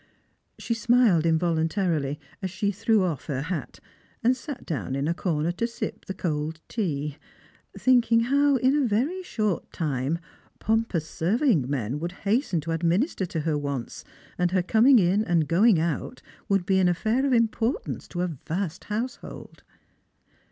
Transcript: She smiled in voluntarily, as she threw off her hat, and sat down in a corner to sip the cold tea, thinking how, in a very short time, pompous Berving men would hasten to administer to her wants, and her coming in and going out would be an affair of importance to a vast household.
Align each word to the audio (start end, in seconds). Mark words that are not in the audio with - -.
She 0.57 0.73
smiled 0.73 1.27
in 1.27 1.37
voluntarily, 1.37 2.19
as 2.41 2.49
she 2.49 2.71
threw 2.71 3.03
off 3.03 3.25
her 3.27 3.43
hat, 3.43 3.79
and 4.23 4.35
sat 4.35 4.65
down 4.65 4.95
in 4.95 5.07
a 5.07 5.13
corner 5.13 5.51
to 5.51 5.67
sip 5.67 6.05
the 6.05 6.15
cold 6.15 6.59
tea, 6.67 7.17
thinking 7.77 8.21
how, 8.21 8.55
in 8.55 8.75
a 8.75 8.87
very 8.87 9.21
short 9.21 9.71
time, 9.71 10.17
pompous 10.57 11.07
Berving 11.19 11.67
men 11.69 11.99
would 11.99 12.13
hasten 12.25 12.61
to 12.61 12.71
administer 12.71 13.27
to 13.27 13.41
her 13.41 13.59
wants, 13.59 14.03
and 14.39 14.49
her 14.49 14.63
coming 14.63 14.97
in 14.97 15.23
and 15.23 15.47
going 15.47 15.79
out 15.79 16.23
would 16.49 16.65
be 16.65 16.79
an 16.79 16.87
affair 16.87 17.23
of 17.23 17.31
importance 17.31 18.07
to 18.07 18.23
a 18.23 18.27
vast 18.45 18.85
household. 18.85 19.61